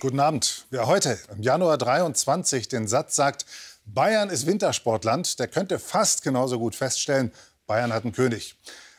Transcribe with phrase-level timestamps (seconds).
[0.00, 0.64] Guten Abend.
[0.70, 3.44] Wer heute im Januar 23 den Satz sagt,
[3.84, 7.32] Bayern ist Wintersportland, der könnte fast genauso gut feststellen,
[7.66, 8.56] Bayern hat einen König.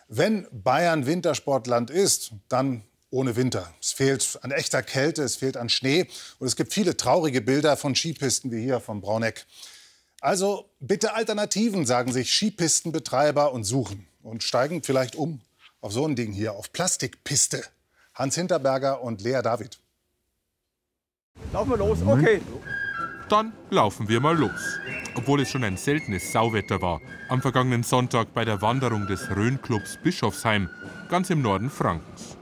[0.09, 3.73] Wenn Bayern Wintersportland ist, dann ohne Winter.
[3.81, 6.05] Es fehlt an echter Kälte, es fehlt an Schnee
[6.37, 9.47] und es gibt viele traurige Bilder von Skipisten wie hier vom Brauneck.
[10.19, 15.41] Also bitte Alternativen, sagen sich Skipistenbetreiber und suchen und steigen vielleicht um
[15.79, 17.63] auf so ein Ding hier, auf Plastikpiste.
[18.13, 19.79] Hans Hinterberger und Lea David.
[21.53, 22.41] Laufen wir los, okay.
[23.27, 24.79] Dann laufen wir mal los.
[25.15, 29.97] Obwohl es schon ein seltenes Sauwetter war, am vergangenen Sonntag bei der Wanderung des Rhön-Clubs
[30.01, 30.69] Bischofsheim,
[31.09, 32.37] ganz im Norden Frankens.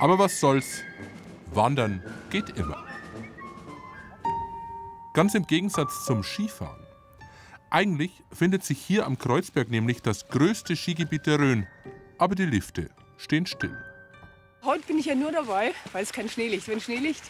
[0.00, 0.82] Aber was soll's?
[1.54, 2.84] Wandern geht immer.
[5.14, 6.82] Ganz im Gegensatz zum Skifahren.
[7.70, 11.66] Eigentlich findet sich hier am Kreuzberg nämlich das größte Skigebiet der Rhön.
[12.18, 13.76] Aber die Lifte stehen still.
[14.64, 16.66] Heute bin ich ja nur dabei, weil es kein Schnee liegt.
[16.68, 17.22] Wenn Schnee liegt,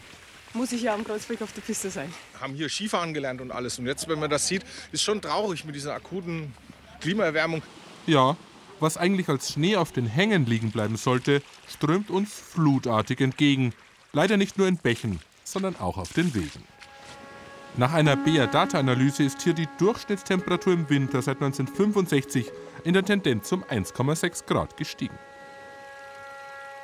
[0.54, 2.12] muss ich ja am Kreuzberg auf der Piste sein.
[2.40, 3.78] Haben hier Skifahren gelernt und alles.
[3.78, 6.54] Und jetzt, wenn man das sieht, ist schon traurig mit dieser akuten
[7.00, 7.62] Klimaerwärmung.
[8.06, 8.36] Ja,
[8.80, 13.72] was eigentlich als Schnee auf den Hängen liegen bleiben sollte, strömt uns flutartig entgegen.
[14.12, 16.64] Leider nicht nur in Bächen, sondern auch auf den Wegen.
[17.76, 22.50] Nach einer BA-Data-Analyse ist hier die Durchschnittstemperatur im Winter seit 1965
[22.84, 25.18] in der Tendenz um 1,6 Grad gestiegen.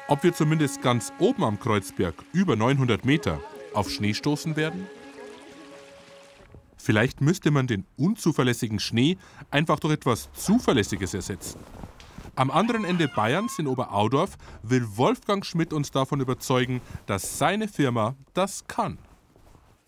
[0.06, 3.42] Ob wir zumindest ganz oben am Kreuzberg, über 900 Meter,
[3.74, 4.86] auf Schnee stoßen werden?
[6.76, 9.18] Vielleicht müsste man den unzuverlässigen Schnee
[9.50, 11.60] einfach durch etwas Zuverlässiges ersetzen.
[12.34, 18.14] Am anderen Ende Bayerns in Oberaudorf will Wolfgang Schmidt uns davon überzeugen, dass seine Firma
[18.32, 18.98] das kann.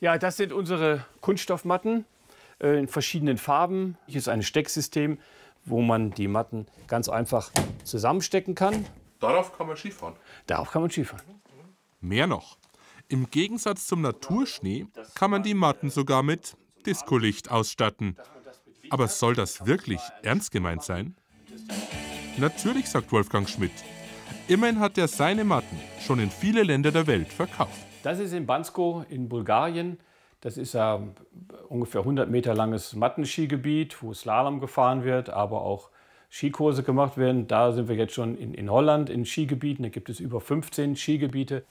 [0.00, 2.06] Ja, das sind unsere Kunststoffmatten
[2.60, 3.96] äh, in verschiedenen Farben.
[4.06, 5.18] Hier ist ein Stecksystem,
[5.64, 7.50] wo man die Matten ganz einfach
[7.84, 8.84] zusammenstecken kann.
[9.20, 10.16] Darauf kann man Skifahren.
[10.46, 11.24] Darauf kann man Skifahren.
[12.00, 12.56] Mehr noch.
[13.11, 18.16] Im Gegensatz zum Naturschnee kann man die Matten sogar mit Discolicht ausstatten.
[18.88, 21.16] Aber soll das wirklich ernst gemeint sein?
[22.38, 23.72] Natürlich, sagt Wolfgang Schmidt.
[24.47, 25.76] Immerhin hat er seine Matten
[26.06, 27.84] schon in viele Länder der Welt verkauft.
[28.04, 29.99] Das ist in Bansko in Bulgarien.
[30.41, 31.16] Das ist ein
[31.69, 35.91] ungefähr 100 Meter langes Mattenskigebiet, wo Slalom gefahren wird, aber auch
[36.30, 37.48] Skikurse gemacht werden.
[37.48, 39.82] Da sind wir jetzt schon in, in Holland in Skigebieten.
[39.82, 41.64] Da gibt es über 15 Skigebiete.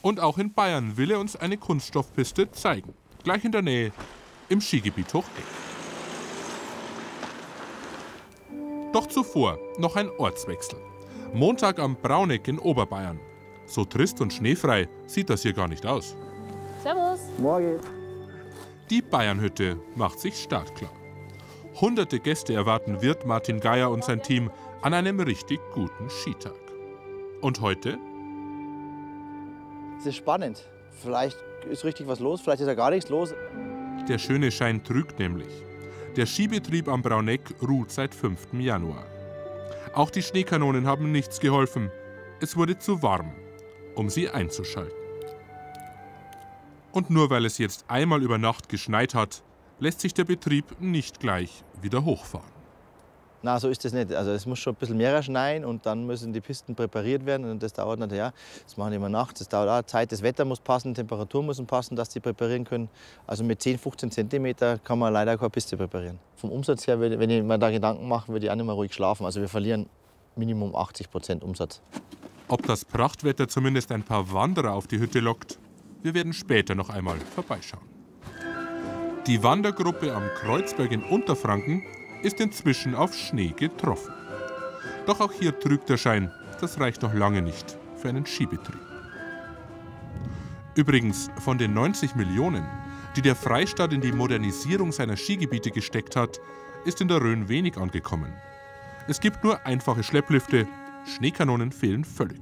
[0.00, 2.94] Und auch in Bayern will er uns eine Kunststoffpiste zeigen.
[3.24, 3.92] Gleich in der Nähe,
[4.48, 5.44] im Skigebiet Hocheck.
[8.92, 10.78] Doch zuvor noch ein Ortswechsel.
[11.32, 13.18] Montag am Brauneck in Oberbayern.
[13.66, 16.14] So trist und schneefrei sieht das hier gar nicht aus.
[16.82, 17.20] Servus.
[17.38, 17.80] Morgen.
[18.90, 20.90] Die Bayernhütte macht sich startklar.
[21.82, 26.54] Hunderte Gäste erwarten Wirt Martin Geier und sein Team an einem richtig guten Skitag.
[27.40, 27.98] Und heute?
[29.98, 30.62] Es ist spannend.
[30.92, 31.36] Vielleicht
[31.68, 33.34] ist richtig was los, vielleicht ist ja gar nichts los.
[34.08, 35.52] Der schöne Schein trügt nämlich.
[36.14, 38.52] Der Skibetrieb am Brauneck ruht seit 5.
[38.60, 39.04] Januar.
[39.92, 41.90] Auch die Schneekanonen haben nichts geholfen.
[42.40, 43.32] Es wurde zu warm,
[43.96, 44.94] um sie einzuschalten.
[46.92, 49.42] Und nur weil es jetzt einmal über Nacht geschneit hat,
[49.82, 52.46] lässt sich der Betrieb nicht gleich wieder hochfahren.
[53.42, 54.12] Na, so ist das nicht.
[54.12, 57.50] Also es muss schon ein bisschen mehr schneien und dann müssen die Pisten präpariert werden
[57.50, 58.32] und das dauert natürlich, ja,
[58.62, 61.60] das machen die immer nachts, das dauert auch Zeit, das Wetter muss passen, Temperatur muss
[61.64, 62.88] passen, dass die präparieren können.
[63.26, 66.20] Also mit 10, 15 Zentimeter kann man leider keine Piste präparieren.
[66.36, 68.94] Vom Umsatz her, wenn ich mir da Gedanken mache, würde ich auch nicht mehr ruhig
[68.94, 69.26] schlafen.
[69.26, 69.88] Also wir verlieren
[70.36, 71.82] Minimum 80 Prozent Umsatz.
[72.46, 75.58] Ob das Prachtwetter zumindest ein paar Wanderer auf die Hütte lockt,
[76.02, 78.01] wir werden später noch einmal vorbeischauen.
[79.28, 81.84] Die Wandergruppe am Kreuzberg in Unterfranken
[82.22, 84.12] ist inzwischen auf Schnee getroffen.
[85.06, 88.80] Doch auch hier trügt der Schein, das reicht noch lange nicht für einen Skibetrieb.
[90.74, 92.66] Übrigens, von den 90 Millionen,
[93.14, 96.40] die der Freistaat in die Modernisierung seiner Skigebiete gesteckt hat,
[96.84, 98.32] ist in der Rhön wenig angekommen.
[99.06, 100.66] Es gibt nur einfache Schlepplifte,
[101.04, 102.40] Schneekanonen fehlen völlig.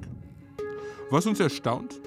[1.10, 2.00] Was uns erstaunt,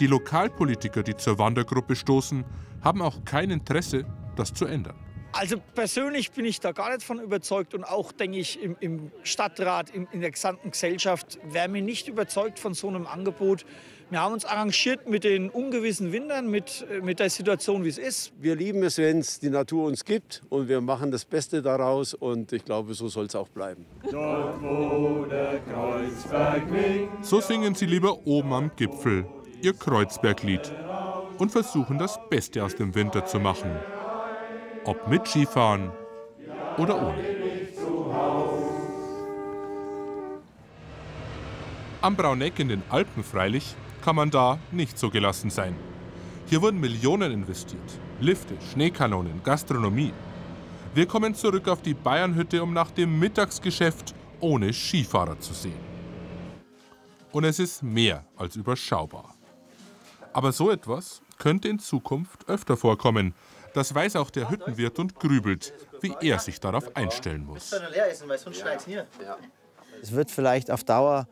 [0.00, 2.44] die Lokalpolitiker, die zur Wandergruppe stoßen,
[2.82, 4.04] haben auch kein Interesse,
[4.38, 4.96] das zu ändern.
[5.32, 9.12] Also persönlich bin ich da gar nicht von überzeugt und auch, denke ich, im, im
[9.22, 13.66] Stadtrat, im, in der gesamten Gesellschaft wäre mir nicht überzeugt von so einem Angebot.
[14.10, 18.32] Wir haben uns arrangiert mit den ungewissen Wintern, mit, mit der Situation, wie es ist.
[18.40, 22.14] Wir lieben es, wenn es die Natur uns gibt und wir machen das Beste daraus
[22.14, 23.84] und ich glaube, so soll es auch bleiben.
[24.10, 29.26] Dort, wo der Kreuzberg winkt, So singen sie lieber oben am Gipfel
[29.60, 30.72] ihr Kreuzberglied
[31.36, 33.70] und versuchen das Beste aus dem Winter zu machen.
[34.84, 35.90] Ob mit Skifahren
[36.78, 37.24] oder ohne.
[42.00, 45.74] Am Brauneck in den Alpen freilich kann man da nicht so gelassen sein.
[46.46, 47.98] Hier wurden Millionen investiert.
[48.20, 50.12] Lifte, Schneekanonen, Gastronomie.
[50.94, 55.80] Wir kommen zurück auf die Bayernhütte, um nach dem Mittagsgeschäft ohne Skifahrer zu sehen.
[57.32, 59.34] Und es ist mehr als überschaubar.
[60.32, 63.34] Aber so etwas könnte in Zukunft öfter vorkommen.
[63.74, 67.72] Das weiß auch der Hüttenwirt und grübelt, wie er sich darauf einstellen muss.
[70.02, 71.28] Es wird vielleicht auf Dauer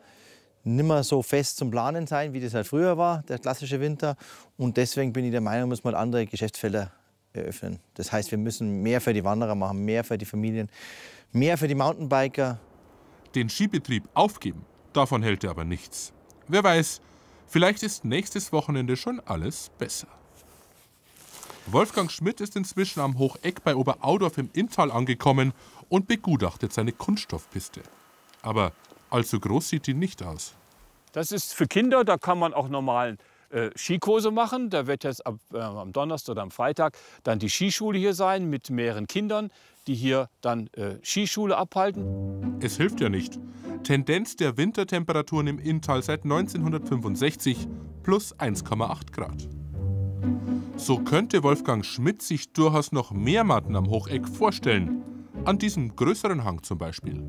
[0.63, 4.15] nimmer so fest zum Planen sein, wie das halt früher war, der klassische Winter.
[4.57, 6.91] Und deswegen bin ich der Meinung, muss man andere Geschäftsfelder
[7.33, 7.79] eröffnen.
[7.93, 10.69] Das heißt, wir müssen mehr für die Wanderer machen, mehr für die Familien,
[11.31, 12.59] mehr für die Mountainbiker.
[13.33, 16.11] Den Skibetrieb aufgeben, davon hält er aber nichts.
[16.47, 17.01] Wer weiß,
[17.47, 20.07] vielleicht ist nächstes Wochenende schon alles besser.
[21.69, 25.51] Wolfgang Schmidt ist inzwischen am Hocheck bei Oberaudorf im Inntal angekommen
[25.89, 27.81] und begutachtet seine Kunststoffpiste.
[28.41, 28.71] Aber
[29.09, 30.53] allzu groß sieht die nicht aus.
[31.11, 33.17] Das ist für Kinder, da kann man auch normalen
[33.49, 34.69] äh, Skikurse machen.
[34.69, 38.49] Da wird jetzt ab, äh, am Donnerstag oder am Freitag dann die Skischule hier sein
[38.49, 39.51] mit mehreren Kindern,
[39.87, 42.57] die hier dann äh, Skischule abhalten.
[42.61, 43.39] Es hilft ja nicht.
[43.83, 47.67] Tendenz der Wintertemperaturen im Inntal seit 1965
[48.03, 49.47] plus 1,8 Grad.
[50.77, 55.03] So könnte Wolfgang Schmidt sich durchaus noch mehr Matten am Hocheck vorstellen.
[55.43, 57.23] An diesem größeren Hang zum Beispiel.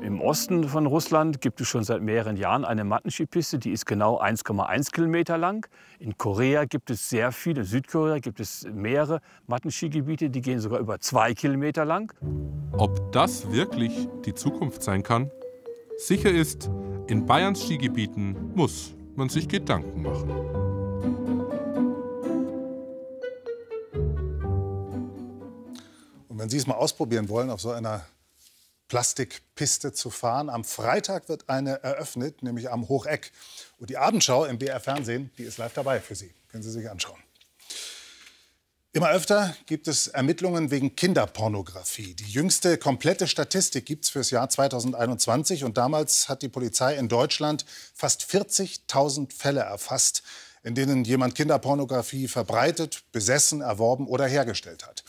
[0.00, 4.18] Im Osten von Russland gibt es schon seit mehreren Jahren eine Mattenskipiste, die ist genau
[4.18, 5.66] 1,1 Kilometer lang.
[5.98, 10.80] In Korea gibt es sehr viele, in Südkorea gibt es mehrere Mattenskigebiete, die gehen sogar
[10.80, 12.14] über zwei Kilometer lang.
[12.72, 15.30] Ob das wirklich die Zukunft sein kann?
[15.98, 16.70] Sicher ist,
[17.08, 20.67] in Bayerns Skigebieten muss man sich Gedanken machen.
[26.38, 28.06] Und wenn Sie es mal ausprobieren wollen, auf so einer
[28.86, 30.48] Plastikpiste zu fahren.
[30.48, 33.32] Am Freitag wird eine eröffnet, nämlich am Hocheck.
[33.78, 36.32] Und die Abendschau im BR Fernsehen, die ist live dabei für Sie.
[36.52, 37.18] Können Sie sich anschauen.
[38.92, 42.14] Immer öfter gibt es Ermittlungen wegen Kinderpornografie.
[42.14, 45.64] Die jüngste komplette Statistik gibt es fürs Jahr 2021.
[45.64, 47.64] Und damals hat die Polizei in Deutschland
[47.94, 50.22] fast 40.000 Fälle erfasst,
[50.62, 55.02] in denen jemand Kinderpornografie verbreitet, besessen, erworben oder hergestellt hat.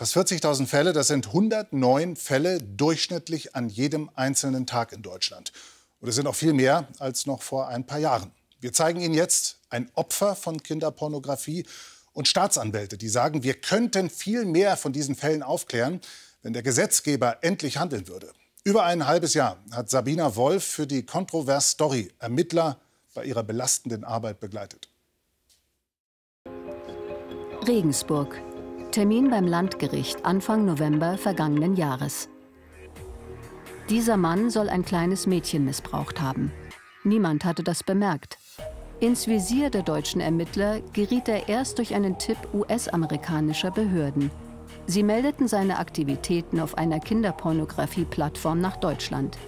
[0.00, 5.52] Fast 40.000 Fälle, das sind 109 Fälle durchschnittlich an jedem einzelnen Tag in Deutschland.
[6.00, 8.30] Und es sind auch viel mehr als noch vor ein paar Jahren.
[8.60, 11.66] Wir zeigen Ihnen jetzt ein Opfer von Kinderpornografie
[12.14, 16.00] und Staatsanwälte, die sagen, wir könnten viel mehr von diesen Fällen aufklären,
[16.40, 18.32] wenn der Gesetzgeber endlich handeln würde.
[18.64, 22.80] Über ein halbes Jahr hat Sabina Wolf für die Kontrovers Story Ermittler
[23.12, 24.88] bei ihrer belastenden Arbeit begleitet.
[27.68, 28.40] Regensburg,
[28.90, 32.28] Termin beim Landgericht Anfang November vergangenen Jahres.
[33.88, 36.50] Dieser Mann soll ein kleines Mädchen missbraucht haben.
[37.04, 38.36] Niemand hatte das bemerkt.
[38.98, 44.30] Ins Visier der deutschen Ermittler geriet er erst durch einen Tipp US-amerikanischer Behörden.
[44.86, 49.38] Sie meldeten seine Aktivitäten auf einer Kinderpornografie-Plattform nach Deutschland.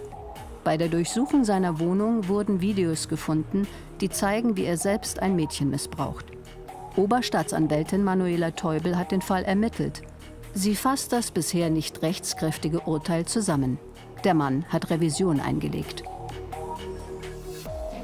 [0.62, 3.66] Bei der Durchsuchung seiner Wohnung wurden Videos gefunden,
[4.00, 6.31] die zeigen, wie er selbst ein Mädchen missbraucht.
[6.96, 10.02] Oberstaatsanwältin Manuela Teubel hat den Fall ermittelt.
[10.52, 13.78] Sie fasst das bisher nicht rechtskräftige Urteil zusammen.
[14.24, 16.02] Der Mann hat Revision eingelegt.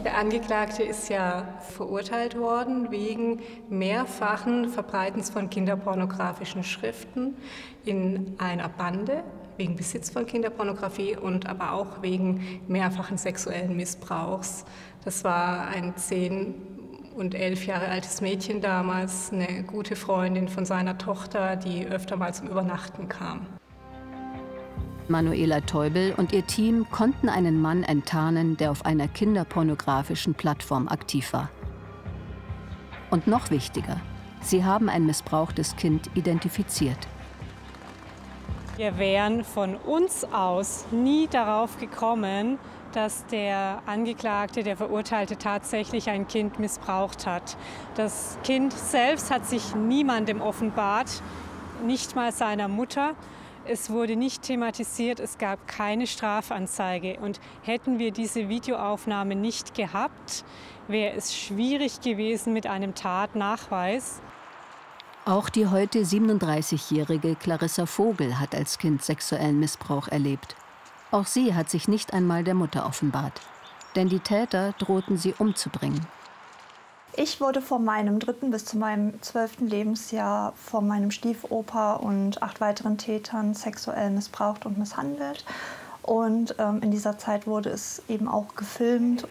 [0.05, 7.37] Der Angeklagte ist ja verurteilt worden wegen mehrfachen Verbreitens von kinderpornografischen Schriften
[7.85, 9.23] in einer Bande,
[9.59, 14.65] wegen Besitz von Kinderpornografie und aber auch wegen mehrfachen sexuellen Missbrauchs.
[15.05, 16.78] Das war ein zehn
[17.19, 22.33] und elf Jahre altes Mädchen damals, eine gute Freundin von seiner Tochter, die öfter mal
[22.33, 23.47] zum Übernachten kam.
[25.09, 31.33] Manuela Teubel und ihr Team konnten einen Mann enttarnen, der auf einer kinderpornografischen Plattform aktiv
[31.33, 31.51] war.
[33.11, 34.01] Und noch wichtiger,
[34.43, 37.09] sie haben ein missbrauchtes Kind identifiziert.
[38.77, 42.59] Wir wären von uns aus nie darauf gekommen,
[42.93, 47.57] dass der Angeklagte, der Verurteilte, tatsächlich ein Kind missbraucht hat.
[47.95, 51.23] Das Kind selbst hat sich niemandem offenbart,
[51.85, 53.15] nicht mal seiner Mutter.
[53.67, 57.19] Es wurde nicht thematisiert, es gab keine Strafanzeige.
[57.21, 60.45] Und hätten wir diese Videoaufnahme nicht gehabt,
[60.87, 64.23] wäre es schwierig gewesen mit einem Tatnachweis.
[65.27, 70.57] Auch die heute 37-jährige Clarissa Vogel hat als Kind sexuellen Missbrauch erlebt.
[71.11, 73.41] Auch sie hat sich nicht einmal der Mutter offenbart.
[73.97, 76.07] Denn die Täter drohten sie umzubringen.
[77.17, 82.61] Ich wurde von meinem dritten bis zu meinem zwölften Lebensjahr von meinem Stiefoper und acht
[82.61, 85.45] weiteren Tätern sexuell missbraucht und misshandelt.
[86.03, 89.27] Und ähm, in dieser Zeit wurde es eben auch gefilmt.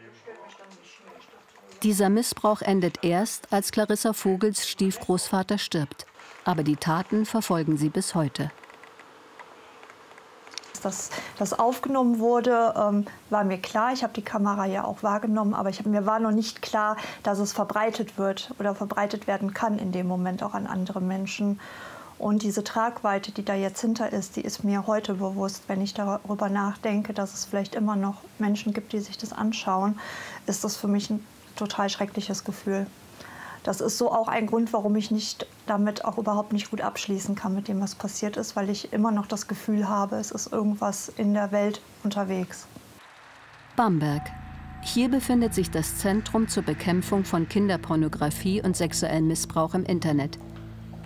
[1.84, 6.08] Dieser Missbrauch endet erst, als Clarissa Vogels Stiefgroßvater stirbt.
[6.44, 8.52] Aber die Taten verfolgen sie bis heute.
[10.88, 13.92] Dass das aufgenommen wurde, ähm, war mir klar.
[13.92, 17.40] Ich habe die Kamera ja auch wahrgenommen, aber ich mir war noch nicht klar, dass
[17.40, 21.60] es verbreitet wird oder verbreitet werden kann in dem Moment auch an andere Menschen.
[22.20, 25.94] Und diese Tragweite, die da jetzt hinter ist, die ist mir heute bewusst, wenn ich
[25.94, 30.00] darüber nachdenke, dass es vielleicht immer noch Menschen gibt, die sich das anschauen,
[30.46, 31.24] ist das für mich ein
[31.58, 32.88] total schreckliches Gefühl.
[33.68, 37.36] Das ist so auch ein Grund, warum ich nicht damit auch überhaupt nicht gut abschließen
[37.36, 40.54] kann mit dem, was passiert ist, weil ich immer noch das Gefühl habe, es ist
[40.54, 42.66] irgendwas in der Welt unterwegs.
[43.76, 44.22] Bamberg.
[44.84, 50.40] Hier befindet sich das Zentrum zur Bekämpfung von Kinderpornografie und sexuellem Missbrauch im Internet.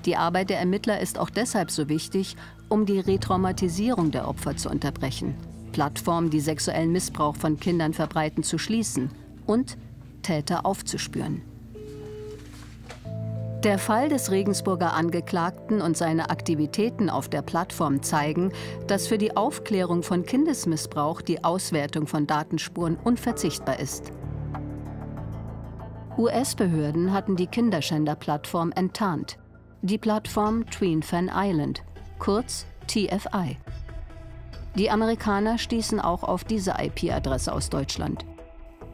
[0.06, 2.36] Die Arbeit der Ermittler ist auch deshalb so wichtig,
[2.70, 5.34] um die Retraumatisierung der Opfer zu unterbrechen,
[5.72, 9.10] Plattformen, die sexuellen Missbrauch von Kindern verbreiten, zu schließen
[9.48, 9.80] und
[10.22, 11.42] Täter aufzuspüren.
[13.64, 18.52] Der Fall des Regensburger Angeklagten und seine Aktivitäten auf der Plattform zeigen,
[18.88, 24.12] dass für die Aufklärung von Kindesmissbrauch die Auswertung von Datenspuren unverzichtbar ist.
[26.18, 29.38] US-Behörden hatten die Kinderschänder-Plattform enttarnt
[29.84, 31.82] die Plattform Tween Fan Island,
[32.20, 33.58] kurz TFI.
[34.76, 38.24] Die Amerikaner stießen auch auf diese IP-Adresse aus Deutschland.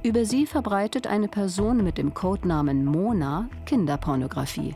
[0.08, 4.74] Über sie verbreitet eine Person mit dem Codenamen Mona Kinderpornografie.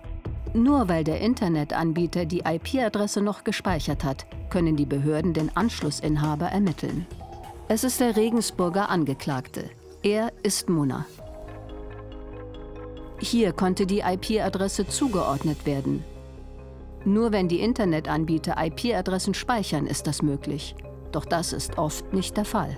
[0.53, 7.07] Nur weil der Internetanbieter die IP-Adresse noch gespeichert hat, können die Behörden den Anschlussinhaber ermitteln.
[7.69, 9.69] Es ist der Regensburger Angeklagte.
[10.03, 11.05] Er ist Mona.
[13.19, 16.03] Hier konnte die IP-Adresse zugeordnet werden.
[17.05, 20.75] Nur wenn die Internetanbieter IP-Adressen speichern, ist das möglich.
[21.13, 22.77] Doch das ist oft nicht der Fall.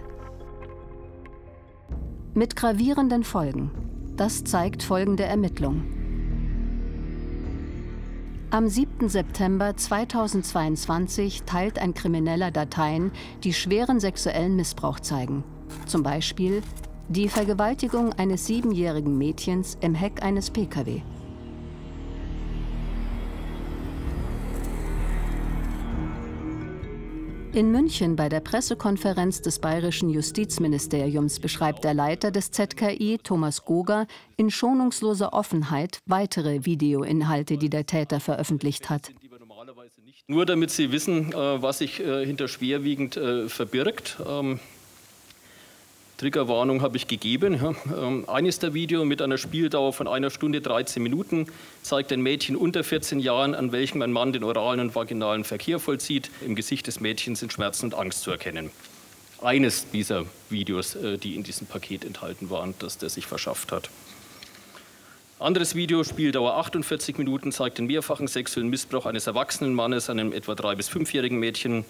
[2.35, 3.69] Mit gravierenden Folgen.
[4.17, 5.83] Das zeigt folgende Ermittlung.
[8.49, 9.07] Am 7.
[9.07, 13.11] September 2022 teilt ein Krimineller Dateien,
[13.43, 15.43] die schweren sexuellen Missbrauch zeigen.
[15.85, 16.63] Zum Beispiel
[17.07, 21.03] die Vergewaltigung eines siebenjährigen Mädchens im Heck eines Pkw.
[27.53, 34.07] In München bei der Pressekonferenz des bayerischen Justizministeriums beschreibt der Leiter des ZKI, Thomas Goger,
[34.37, 39.11] in schonungsloser Offenheit weitere Videoinhalte, die der Täter veröffentlicht hat.
[40.25, 44.17] Nur damit Sie wissen, äh, was sich äh, hinter schwerwiegend äh, verbirgt.
[46.23, 47.75] Triggerwarnung habe ich gegeben.
[47.93, 51.47] Ähm, eines der Videos mit einer Spieldauer von einer Stunde 13 Minuten
[51.81, 55.79] zeigt ein Mädchen unter 14 Jahren, an welchem ein Mann den oralen und vaginalen Verkehr
[55.79, 56.31] vollzieht.
[56.45, 58.71] Im Gesicht des Mädchens sind Schmerzen und Angst zu erkennen.
[59.41, 63.89] Eines dieser Videos, äh, die in diesem Paket enthalten waren, das der sich verschafft hat.
[65.39, 70.31] Anderes Video, Spieldauer 48 Minuten, zeigt den mehrfachen sexuellen Missbrauch eines erwachsenen Mannes an einem
[70.31, 71.83] etwa drei- bis fünfjährigen Mädchen.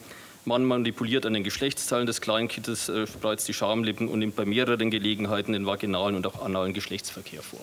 [0.45, 4.91] Man manipuliert an den Geschlechtsteilen des Kleinkindes, äh, spreizt die Schamlippen und nimmt bei mehreren
[4.91, 7.61] Gelegenheiten den vaginalen und auch analen Geschlechtsverkehr vor.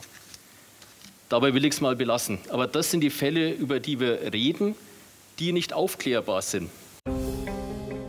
[1.29, 2.39] Dabei will ich es mal belassen.
[2.49, 4.75] Aber das sind die Fälle, über die wir reden,
[5.39, 6.71] die nicht aufklärbar sind.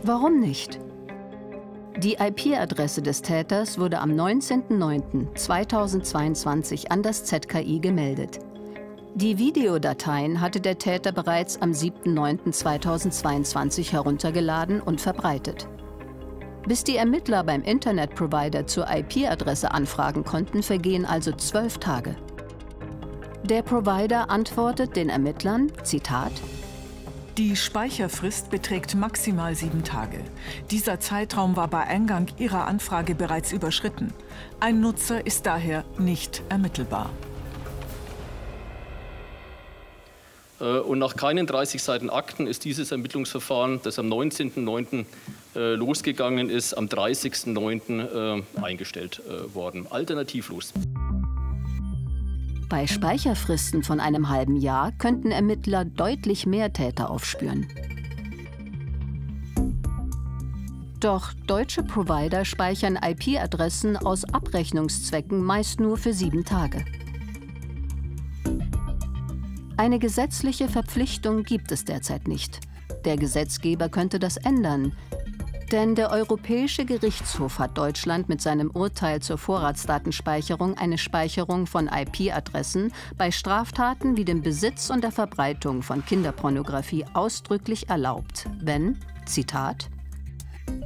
[0.02, 0.80] Warum nicht?
[1.98, 8.40] Die IP-Adresse des Täters wurde am 19.09.2022 an das ZKI gemeldet.
[9.14, 15.68] Die Videodateien hatte der Täter bereits am 7.9.2022 heruntergeladen und verbreitet.
[16.66, 22.16] Bis die Ermittler beim Internetprovider zur IP-Adresse anfragen konnten, vergehen also zwölf Tage.
[23.44, 26.32] Der Provider antwortet den Ermittlern, Zitat,
[27.38, 30.18] die Speicherfrist beträgt maximal sieben Tage.
[30.70, 34.12] Dieser Zeitraum war bei Eingang Ihrer Anfrage bereits überschritten.
[34.60, 37.08] Ein Nutzer ist daher nicht ermittelbar.
[40.66, 45.04] Und nach keinen 30 Seiten Akten ist dieses Ermittlungsverfahren, das am 19.09.
[45.54, 48.38] Äh, losgegangen ist, am 30.09.
[48.38, 49.86] Äh, eingestellt worden.
[49.90, 50.72] Alternativlos.
[52.68, 57.66] Bei Speicherfristen von einem halben Jahr könnten Ermittler deutlich mehr Täter aufspüren.
[61.00, 66.84] Doch deutsche Provider speichern IP-Adressen aus Abrechnungszwecken meist nur für sieben Tage.
[69.82, 72.60] Eine gesetzliche Verpflichtung gibt es derzeit nicht.
[73.04, 74.92] Der Gesetzgeber könnte das ändern.
[75.72, 82.92] Denn der Europäische Gerichtshof hat Deutschland mit seinem Urteil zur Vorratsdatenspeicherung eine Speicherung von IP-Adressen
[83.18, 89.90] bei Straftaten wie dem Besitz und der Verbreitung von Kinderpornografie ausdrücklich erlaubt, wenn, Zitat,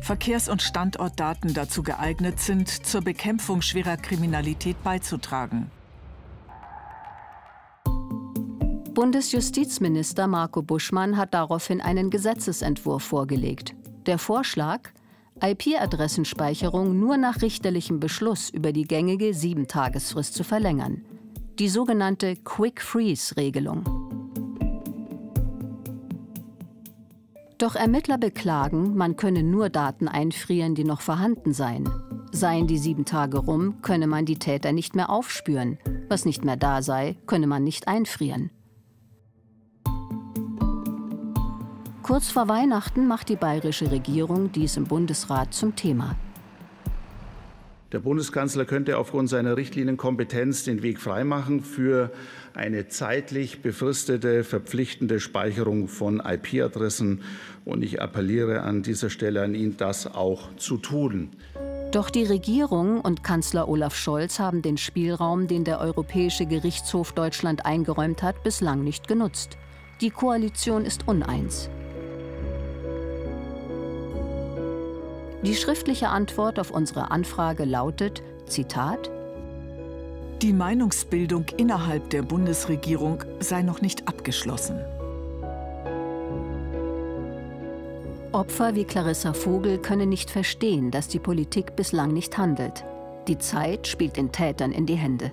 [0.00, 5.70] Verkehrs- und Standortdaten dazu geeignet sind, zur Bekämpfung schwerer Kriminalität beizutragen.
[8.96, 13.74] Bundesjustizminister Marco Buschmann hat daraufhin einen Gesetzesentwurf vorgelegt.
[14.06, 14.88] Der Vorschlag,
[15.42, 21.04] IP-Adressenspeicherung nur nach richterlichem Beschluss über die gängige Sieben-Tagesfrist zu verlängern.
[21.58, 23.84] Die sogenannte Quick-Freeze-Regelung.
[27.58, 31.86] Doch Ermittler beklagen, man könne nur Daten einfrieren, die noch vorhanden seien.
[32.32, 35.76] Seien die sieben Tage rum, könne man die Täter nicht mehr aufspüren.
[36.08, 38.50] Was nicht mehr da sei, könne man nicht einfrieren.
[42.06, 46.14] Kurz vor Weihnachten macht die bayerische Regierung dies im Bundesrat zum Thema.
[47.90, 52.12] Der Bundeskanzler könnte aufgrund seiner Richtlinienkompetenz den Weg freimachen für
[52.54, 57.22] eine zeitlich befristete, verpflichtende Speicherung von IP-Adressen.
[57.64, 61.30] Und ich appelliere an dieser Stelle an ihn, das auch zu tun.
[61.90, 67.66] Doch die Regierung und Kanzler Olaf Scholz haben den Spielraum, den der Europäische Gerichtshof Deutschland
[67.66, 69.58] eingeräumt hat, bislang nicht genutzt.
[70.00, 71.68] Die Koalition ist uneins.
[75.46, 79.08] Die schriftliche Antwort auf unsere Anfrage lautet, Zitat,
[80.42, 84.80] Die Meinungsbildung innerhalb der Bundesregierung sei noch nicht abgeschlossen.
[88.32, 92.84] Opfer wie Clarissa Vogel können nicht verstehen, dass die Politik bislang nicht handelt.
[93.28, 95.30] Die Zeit spielt den Tätern in die Hände.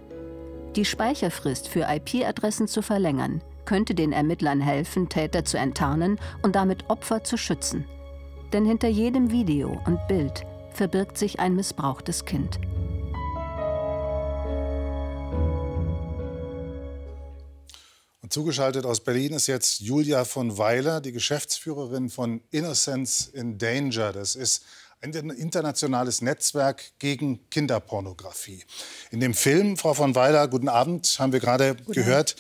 [0.76, 6.88] Die Speicherfrist für IP-Adressen zu verlängern, könnte den Ermittlern helfen, Täter zu enttarnen und damit
[6.92, 7.86] Opfer zu schützen.
[8.54, 12.60] Denn hinter jedem Video und Bild verbirgt sich ein missbrauchtes Kind.
[18.22, 24.14] Und zugeschaltet aus Berlin ist jetzt Julia von Weiler, die Geschäftsführerin von Innocence in Danger.
[24.14, 24.64] Das ist
[25.02, 28.64] ein internationales Netzwerk gegen Kinderpornografie.
[29.10, 32.36] In dem Film, Frau von Weiler, guten Abend, haben wir gerade gehört,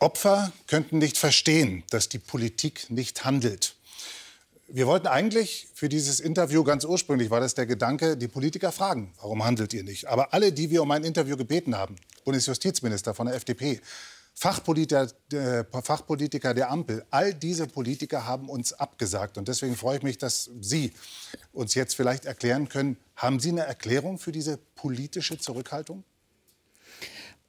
[0.00, 3.76] Opfer könnten nicht verstehen, dass die Politik nicht handelt.
[4.68, 9.12] Wir wollten eigentlich für dieses Interview ganz ursprünglich war das der Gedanke, die Politiker fragen,
[9.20, 10.06] warum handelt ihr nicht?
[10.06, 13.80] Aber alle, die wir um ein Interview gebeten haben, Bundesjustizminister von der FDP,
[14.34, 19.36] Fachpolitiker, äh, Fachpolitiker der Ampel, all diese Politiker haben uns abgesagt.
[19.36, 20.92] Und deswegen freue ich mich, dass Sie
[21.52, 26.02] uns jetzt vielleicht erklären können, haben Sie eine Erklärung für diese politische Zurückhaltung?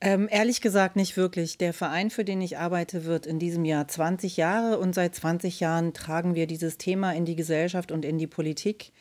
[0.06, 1.58] Ähm, ehrlich gesagt nicht wirklich.
[1.58, 5.62] Der Verein, für den ich arbeite, wird in diesem Jahr 20 Jahre und seit 20
[5.62, 8.92] Jahren tragen wir dieses Thema in die Gesellschaft und in die Politik.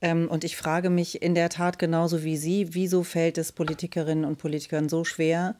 [0.00, 4.24] Ähm, und ich frage mich in der Tat genauso wie Sie, wieso fällt es Politikerinnen
[4.24, 5.56] und Politikern so schwer,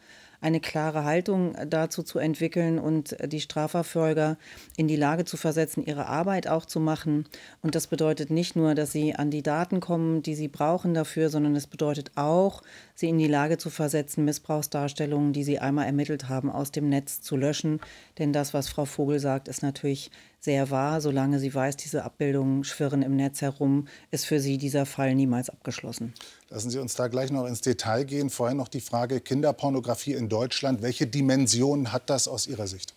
[0.46, 4.37] eine klare Haltung dazu zu entwickeln und die Strafverfolger
[4.76, 7.26] in die Lage zu versetzen, ihre Arbeit auch zu machen.
[7.62, 11.30] Und das bedeutet nicht nur, dass sie an die Daten kommen, die sie brauchen dafür,
[11.30, 12.62] sondern es bedeutet auch,
[12.94, 17.20] sie in die Lage zu versetzen, Missbrauchsdarstellungen, die sie einmal ermittelt haben, aus dem Netz
[17.20, 17.80] zu löschen.
[18.20, 20.12] Denn das, was Frau Vogel sagt, ist natürlich
[20.46, 21.02] sehr wahr.
[21.02, 25.50] Solange sie weiß, diese Abbildungen schwirren im Netz herum, ist für sie dieser Fall niemals
[25.50, 26.14] abgeschlossen.
[26.48, 28.30] Lassen Sie uns da gleich noch ins Detail gehen.
[28.30, 30.80] Vorher noch die Frage Kinderpornografie in Deutschland.
[30.80, 32.94] Welche Dimensionen hat das aus Ihrer Sicht?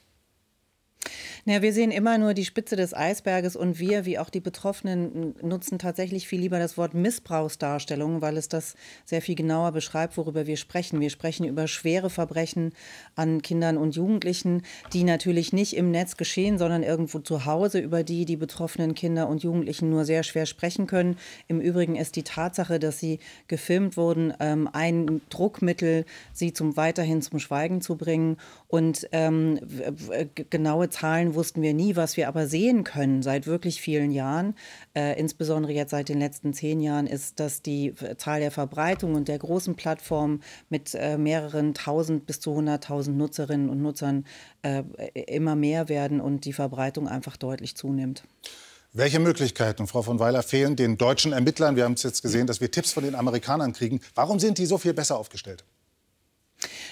[1.45, 5.36] Ja, wir sehen immer nur die Spitze des Eisberges und wir, wie auch die Betroffenen,
[5.41, 8.75] nutzen tatsächlich viel lieber das Wort Missbrauchsdarstellung, weil es das
[9.06, 10.99] sehr viel genauer beschreibt, worüber wir sprechen.
[10.99, 12.73] Wir sprechen über schwere Verbrechen
[13.15, 18.04] an Kindern und Jugendlichen, die natürlich nicht im Netz geschehen, sondern irgendwo zu Hause, über
[18.04, 21.17] die die betroffenen Kinder und Jugendlichen nur sehr schwer sprechen können.
[21.47, 27.21] Im Übrigen ist die Tatsache, dass sie gefilmt wurden, ähm, ein Druckmittel, sie zum weiterhin
[27.21, 28.38] zum Schweigen zu bringen.
[28.67, 29.60] Und ähm,
[30.49, 34.56] genaue Zahlen wussten wir nie, was wir aber sehen können seit wirklich vielen Jahren,
[34.96, 39.28] äh, insbesondere jetzt seit den letzten zehn Jahren, ist, dass die Zahl der Verbreitung und
[39.28, 44.26] der großen Plattformen mit äh, mehreren tausend bis zu hunderttausend Nutzerinnen und Nutzern
[44.62, 48.24] äh, immer mehr werden und die Verbreitung einfach deutlich zunimmt.
[48.92, 51.76] Welche Möglichkeiten, Frau von Weiler, fehlen den deutschen Ermittlern?
[51.76, 54.00] Wir haben es jetzt gesehen, dass wir Tipps von den Amerikanern kriegen.
[54.15, 55.63] Warum sind die so viel besser aufgestellt?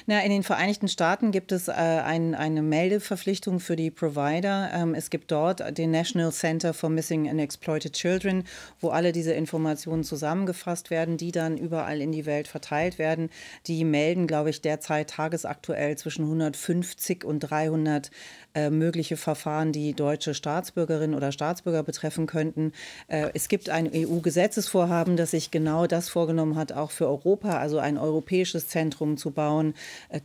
[0.10, 4.70] Na, in den Vereinigten Staaten gibt es äh, ein, eine Meldeverpflichtung für die Provider.
[4.74, 8.46] Ähm, es gibt dort den National Center for Missing and Exploited Children,
[8.80, 13.30] wo alle diese Informationen zusammengefasst werden, die dann überall in die Welt verteilt werden.
[13.66, 18.10] Die melden, glaube ich, derzeit tagesaktuell zwischen 150 und 300
[18.56, 22.72] äh, mögliche Verfahren, die deutsche Staatsbürgerinnen oder Staatsbürger betreffen könnten.
[23.10, 27.78] Äh, es gibt ein EU-Gesetzesvorhaben, das sich genau das vorgenommen hat, auch für Europa, also
[27.78, 29.74] ein europäisches Zentrum zu bauen,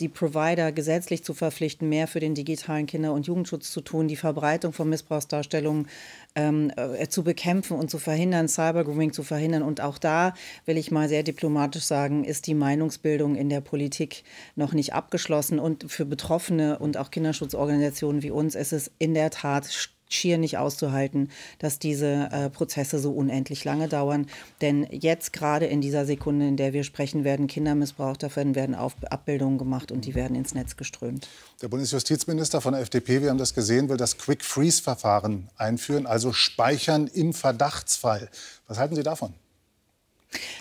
[0.00, 4.16] die Provider gesetzlich zu verpflichten, mehr für den digitalen Kinder- und Jugendschutz zu tun, die
[4.16, 5.88] Verbreitung von Missbrauchsdarstellungen
[6.34, 9.62] ähm, äh, zu bekämpfen und zu verhindern, Cybergrooming zu verhindern.
[9.62, 14.24] Und auch da will ich mal sehr diplomatisch sagen, ist die Meinungsbildung in der Politik
[14.56, 15.58] noch nicht abgeschlossen.
[15.58, 19.66] Und für Betroffene und auch Kinderschutzorganisationen wie uns ist es in der Tat
[20.14, 24.26] schier nicht auszuhalten, dass diese äh, Prozesse so unendlich lange dauern.
[24.60, 28.74] Denn jetzt gerade in dieser Sekunde, in der wir sprechen, werden Kinder missbraucht, davon werden
[28.74, 31.28] Auf Abbildungen gemacht und die werden ins Netz geströmt.
[31.60, 37.06] Der Bundesjustizminister von der FDP, wir haben das gesehen, will das Quick-Freeze-Verfahren einführen, also speichern
[37.06, 38.28] im Verdachtsfall.
[38.66, 39.34] Was halten Sie davon?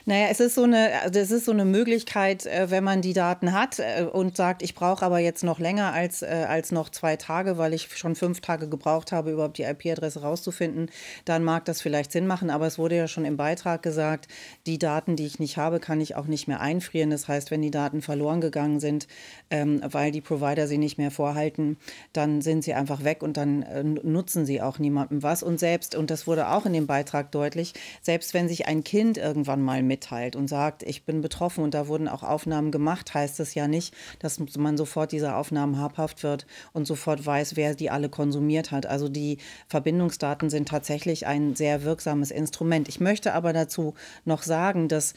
[0.05, 3.53] Naja, es ist so eine, also ist so eine Möglichkeit, äh, wenn man die Daten
[3.53, 7.15] hat äh, und sagt, ich brauche aber jetzt noch länger als, äh, als noch zwei
[7.15, 10.89] Tage, weil ich schon fünf Tage gebraucht habe, überhaupt die IP-Adresse rauszufinden,
[11.25, 12.49] dann mag das vielleicht Sinn machen.
[12.49, 14.27] Aber es wurde ja schon im Beitrag gesagt,
[14.65, 17.09] die Daten, die ich nicht habe, kann ich auch nicht mehr einfrieren.
[17.09, 19.07] Das heißt, wenn die Daten verloren gegangen sind,
[19.49, 21.77] ähm, weil die Provider sie nicht mehr vorhalten,
[22.13, 23.65] dann sind sie einfach weg und dann
[24.03, 25.43] nutzen sie auch niemandem was.
[25.43, 29.17] Und selbst, und das wurde auch in dem Beitrag deutlich, selbst wenn sich ein Kind
[29.17, 33.13] irgendwann irgendwann mal mitteilt und sagt, ich bin betroffen und da wurden auch Aufnahmen gemacht,
[33.13, 37.75] heißt es ja nicht, dass man sofort dieser Aufnahmen habhaft wird und sofort weiß, wer
[37.75, 38.85] die alle konsumiert hat.
[38.85, 42.89] Also die Verbindungsdaten sind tatsächlich ein sehr wirksames Instrument.
[42.89, 43.93] Ich möchte aber dazu
[44.25, 45.13] noch sagen, dass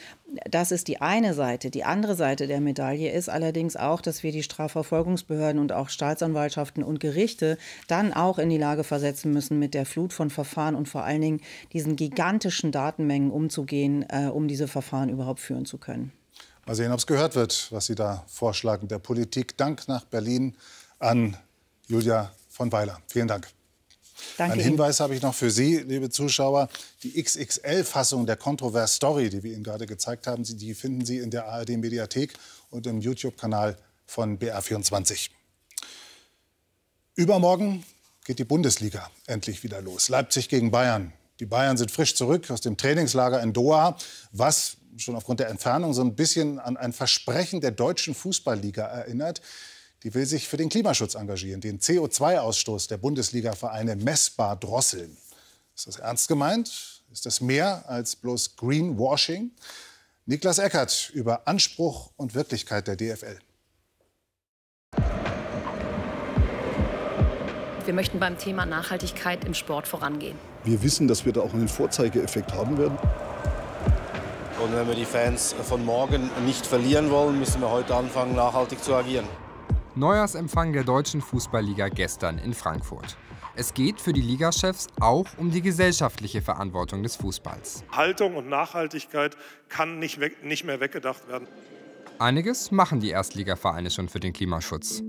[0.49, 1.69] das ist die eine Seite.
[1.69, 6.83] Die andere Seite der Medaille ist allerdings auch, dass wir die Strafverfolgungsbehörden und auch Staatsanwaltschaften
[6.83, 7.57] und Gerichte
[7.87, 11.21] dann auch in die Lage versetzen müssen, mit der Flut von Verfahren und vor allen
[11.21, 11.41] Dingen
[11.73, 16.11] diesen gigantischen Datenmengen umzugehen, äh, um diese Verfahren überhaupt führen zu können.
[16.65, 19.55] Mal sehen, ob es gehört wird, was Sie da vorschlagen der Politik.
[19.57, 20.55] Dank nach Berlin
[20.97, 21.37] an
[21.87, 22.99] Julia von Weiler.
[23.07, 23.54] Vielen Dank.
[24.37, 26.69] Danke Ein Hinweis habe ich noch für Sie, liebe Zuschauer.
[27.03, 31.31] Die XXL-Fassung der Kontrovers Story, die wir Ihnen gerade gezeigt haben, die finden Sie in
[31.31, 32.33] der ARD-Mediathek
[32.69, 35.29] und im YouTube-Kanal von BR24.
[37.15, 37.83] Übermorgen
[38.25, 40.09] geht die Bundesliga endlich wieder los.
[40.09, 41.13] Leipzig gegen Bayern.
[41.39, 43.97] Die Bayern sind frisch zurück aus dem Trainingslager in Doha,
[44.31, 49.41] was schon aufgrund der Entfernung so ein bisschen an ein Versprechen der deutschen Fußballliga erinnert.
[50.05, 55.17] Die will sich für den Klimaschutz engagieren, den CO2-Ausstoß der Bundesliga-Vereine messbar drosseln.
[55.75, 57.01] Ist das ernst gemeint?
[57.11, 59.49] Ist das mehr als bloß Greenwashing?
[60.27, 63.39] Niklas Eckert über Anspruch und Wirklichkeit der DFL.
[67.85, 70.37] Wir möchten beim Thema Nachhaltigkeit im Sport vorangehen.
[70.65, 72.99] Wir wissen, dass wir da auch einen Vorzeigeeffekt haben werden.
[74.63, 78.83] Und wenn wir die Fans von morgen nicht verlieren wollen, müssen wir heute anfangen, nachhaltig
[78.83, 79.27] zu agieren.
[79.97, 83.17] Neujahrsempfang der deutschen Fußballliga gestern in Frankfurt.
[83.55, 87.85] Es geht für die Ligachefs auch um die gesellschaftliche Verantwortung des Fußballs.
[87.91, 89.37] Haltung und Nachhaltigkeit
[89.69, 91.47] kann nicht, weg, nicht mehr weggedacht werden.
[92.19, 95.01] Einiges machen die Erstligavereine schon für den Klimaschutz.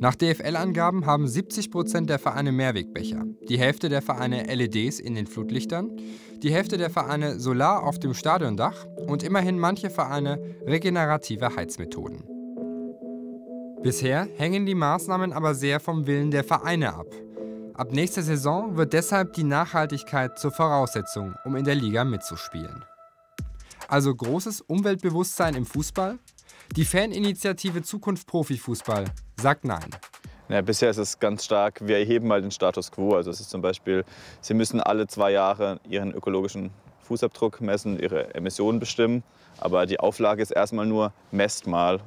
[0.00, 5.28] Nach DFL-Angaben haben 70 Prozent der Vereine Mehrwegbecher, die Hälfte der Vereine LEDs in den
[5.28, 5.96] Flutlichtern,
[6.42, 12.31] die Hälfte der Vereine Solar auf dem Stadiondach und immerhin manche Vereine regenerative Heizmethoden.
[13.82, 17.08] Bisher hängen die Maßnahmen aber sehr vom Willen der Vereine ab.
[17.74, 22.84] Ab nächster Saison wird deshalb die Nachhaltigkeit zur Voraussetzung, um in der Liga mitzuspielen.
[23.88, 26.20] Also großes Umweltbewusstsein im Fußball,
[26.76, 29.06] die Faninitiative Zukunft Profifußball
[29.40, 29.90] sagt nein.
[30.48, 33.16] Ja, bisher ist es ganz stark, wir erheben mal den Status quo.
[33.16, 34.04] Also es ist zum Beispiel,
[34.40, 39.24] Sie müssen alle zwei Jahre Ihren ökologischen Fußabdruck messen, Ihre Emissionen bestimmen.
[39.58, 42.00] Aber die Auflage ist erstmal nur, messt mal.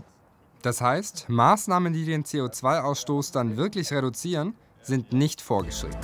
[0.65, 5.99] Das heißt, Maßnahmen, die den CO2-Ausstoß dann wirklich reduzieren, sind nicht vorgeschrieben.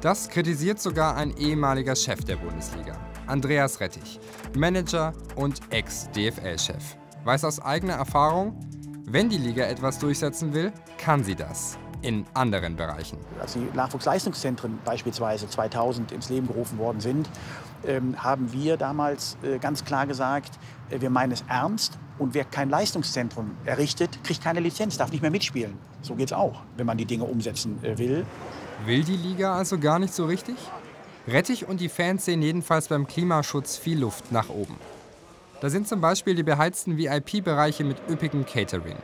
[0.00, 4.18] Das kritisiert sogar ein ehemaliger Chef der Bundesliga, Andreas Rettich,
[4.56, 8.58] Manager und Ex-DFL-Chef weiß aus eigener Erfahrung,
[9.04, 11.78] wenn die Liga etwas durchsetzen will, kann sie das.
[12.00, 13.16] In anderen Bereichen.
[13.40, 17.28] Als die Nachwuchsleistungszentren beispielsweise 2000 ins Leben gerufen worden sind,
[17.86, 20.58] ähm, haben wir damals äh, ganz klar gesagt,
[20.90, 25.22] äh, wir meinen es ernst und wer kein Leistungszentrum errichtet, kriegt keine Lizenz, darf nicht
[25.22, 25.76] mehr mitspielen.
[26.02, 28.24] So geht es auch, wenn man die Dinge umsetzen äh, will.
[28.86, 30.54] Will die Liga also gar nicht so richtig?
[31.26, 34.76] Rettich und die Fans sehen jedenfalls beim Klimaschutz viel Luft nach oben.
[35.60, 38.96] Da sind zum Beispiel die beheizten VIP-Bereiche mit üppigem Catering.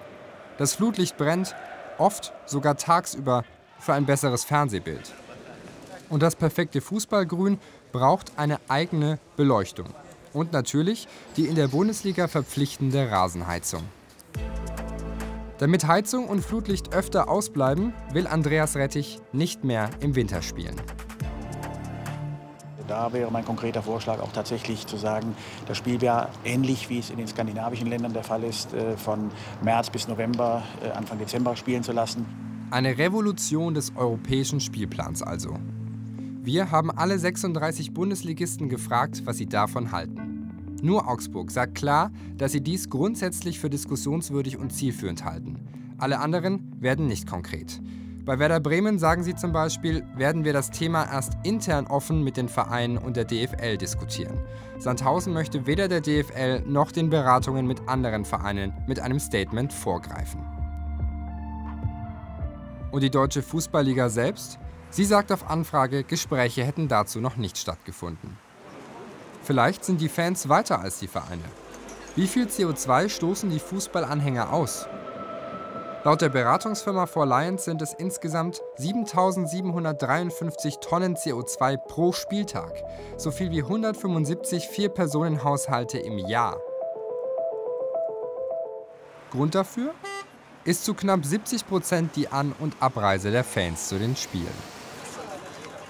[0.56, 1.54] Das Flutlicht brennt,
[1.98, 3.44] oft sogar tagsüber,
[3.80, 5.12] für ein besseres Fernsehbild.
[6.08, 7.58] Und das perfekte Fußballgrün
[7.92, 9.88] braucht eine eigene Beleuchtung.
[10.38, 13.82] Und natürlich die in der Bundesliga verpflichtende Rasenheizung.
[15.58, 20.76] Damit Heizung und Flutlicht öfter ausbleiben, will Andreas Rettich nicht mehr im Winter spielen.
[22.86, 25.34] da wäre mein konkreter Vorschlag auch tatsächlich zu sagen,
[25.66, 29.30] das Spiel wäre ähnlich wie es in den skandinavischen Ländern der Fall ist, äh, von
[29.62, 32.24] März bis November, äh, Anfang Dezember spielen zu lassen.
[32.70, 35.58] Eine Revolution des europäischen Spielplans also.
[36.42, 40.27] Wir haben alle 36 Bundesligisten gefragt, was sie davon halten.
[40.82, 45.56] Nur Augsburg sagt klar, dass sie dies grundsätzlich für diskussionswürdig und zielführend halten.
[45.98, 47.80] Alle anderen werden nicht konkret.
[48.24, 52.36] Bei Werder Bremen sagen sie zum Beispiel, werden wir das Thema erst intern offen mit
[52.36, 54.38] den Vereinen und der DFL diskutieren.
[54.78, 60.44] Sandhausen möchte weder der DFL noch den Beratungen mit anderen Vereinen mit einem Statement vorgreifen.
[62.92, 64.58] Und die Deutsche Fußballliga selbst?
[64.90, 68.36] Sie sagt auf Anfrage, Gespräche hätten dazu noch nicht stattgefunden.
[69.48, 71.44] Vielleicht sind die Fans weiter als die Vereine.
[72.16, 74.86] Wie viel CO2 stoßen die Fußballanhänger aus?
[76.04, 82.84] Laut der Beratungsfirma For Lions sind es insgesamt 7753 Tonnen CO2 pro Spieltag,
[83.16, 86.60] so viel wie 175 Vier-Personen-Haushalte im Jahr.
[89.30, 89.94] Grund dafür?
[90.64, 94.77] Ist zu knapp 70 Prozent die An- und Abreise der Fans zu den Spielen.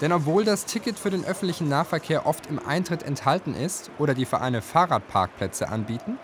[0.00, 4.26] Denn obwohl das Ticket für den öffentlichen Nahverkehr oft im Eintritt enthalten ist oder die
[4.26, 6.18] Vereine Fahrradparkplätze anbieten,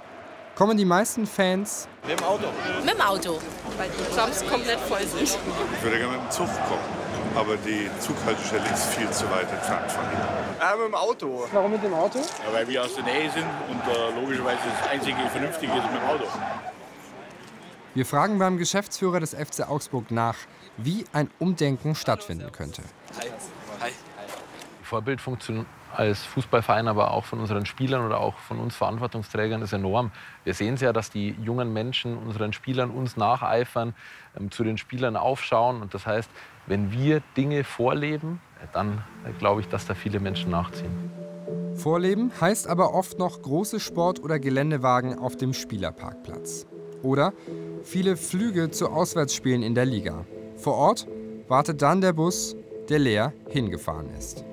[0.54, 2.46] kommen die meisten Fans mit dem Auto.
[2.84, 3.38] Mit dem Auto,
[3.76, 5.22] weil die Trams komplett voll sind.
[5.22, 9.90] Ich würde gerne mit dem Zug kommen, aber die Zughaltestelle ist viel zu weit entfernt
[9.90, 10.28] von hier.
[10.60, 11.46] Ja, mit dem Auto.
[11.52, 12.18] Warum mit dem Auto?
[12.18, 16.00] Ja, weil wir aus der Nähe sind und äh, logischerweise das einzige Vernünftige ist mit
[16.00, 16.24] dem Auto.
[17.94, 20.36] Wir fragen beim Geschäftsführer des FC Augsburg nach,
[20.76, 22.82] wie ein Umdenken stattfinden könnte.
[24.94, 30.12] Vorbildfunktion als Fußballverein, aber auch von unseren Spielern oder auch von uns Verantwortungsträgern ist enorm.
[30.44, 33.92] Wir sehen es ja, dass die jungen Menschen unseren Spielern uns nacheifern,
[34.38, 35.82] ähm, zu den Spielern aufschauen.
[35.82, 36.30] Und das heißt,
[36.68, 38.40] wenn wir Dinge vorleben,
[38.72, 41.10] dann äh, glaube ich, dass da viele Menschen nachziehen.
[41.74, 46.66] Vorleben heißt aber oft noch große Sport- oder Geländewagen auf dem Spielerparkplatz.
[47.02, 47.32] Oder
[47.82, 50.24] viele Flüge zu Auswärtsspielen in der Liga.
[50.56, 51.08] Vor Ort
[51.48, 52.54] wartet dann der Bus,
[52.88, 54.44] der leer hingefahren ist.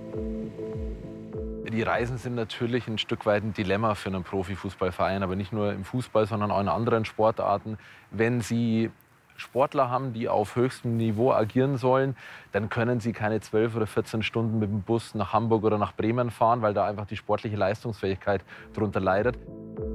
[1.72, 5.72] Die Reisen sind natürlich ein Stück weit ein Dilemma für einen Profifußballverein, aber nicht nur
[5.72, 7.78] im Fußball, sondern auch in anderen Sportarten.
[8.12, 8.92] Wenn Sie
[9.38, 12.16] Sportler haben, die auf höchstem Niveau agieren sollen,
[12.52, 15.96] dann können sie keine 12 oder 14 Stunden mit dem Bus nach Hamburg oder nach
[15.96, 19.40] Bremen fahren, weil da einfach die sportliche Leistungsfähigkeit darunter leidet.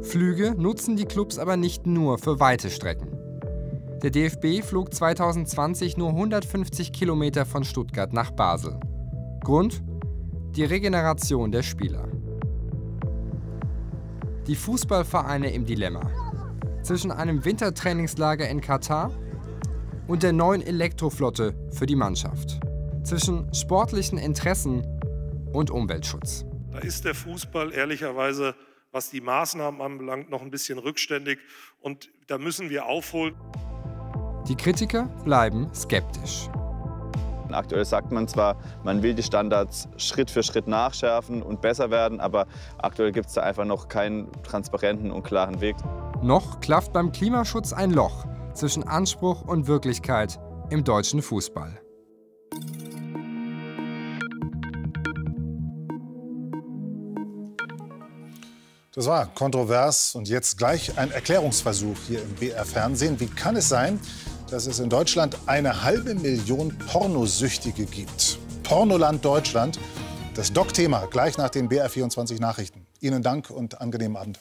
[0.02, 3.08] Flüge nutzen die Clubs aber nicht nur für weite Strecken.
[4.02, 8.80] Der DFB flog 2020 nur 150 Kilometer von Stuttgart nach Basel.
[9.44, 9.82] Grund?
[10.56, 12.08] Die Regeneration der Spieler.
[14.46, 16.10] Die Fußballvereine im Dilemma.
[16.82, 19.10] Zwischen einem Wintertrainingslager in Katar
[20.06, 22.58] und der neuen Elektroflotte für die Mannschaft.
[23.04, 24.82] Zwischen sportlichen Interessen
[25.52, 26.46] und Umweltschutz.
[26.72, 28.54] Da ist der Fußball ehrlicherweise,
[28.92, 31.38] was die Maßnahmen anbelangt, noch ein bisschen rückständig
[31.82, 33.34] und da müssen wir aufholen.
[34.48, 36.48] Die Kritiker bleiben skeptisch.
[37.54, 42.20] Aktuell sagt man zwar, man will die Standards Schritt für Schritt nachschärfen und besser werden,
[42.20, 42.46] aber
[42.78, 45.76] aktuell gibt es da einfach noch keinen transparenten und klaren Weg.
[46.22, 50.38] Noch klafft beim Klimaschutz ein Loch zwischen Anspruch und Wirklichkeit
[50.70, 51.80] im deutschen Fußball.
[58.96, 63.20] Das war kontrovers und jetzt gleich ein Erklärungsversuch hier im BR Fernsehen.
[63.20, 64.00] Wie kann es sein,
[64.50, 68.38] dass es in Deutschland eine halbe Million Pornosüchtige gibt?
[68.62, 69.78] Pornoland Deutschland,
[70.34, 72.86] das Doc-Thema gleich nach den BR24 Nachrichten.
[73.00, 74.38] Ihnen Dank und angenehmen Abend.